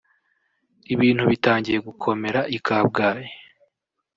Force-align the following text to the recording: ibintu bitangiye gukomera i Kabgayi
ibintu 0.93 1.23
bitangiye 1.31 1.77
gukomera 1.87 2.39
i 2.57 2.59
Kabgayi 2.65 3.29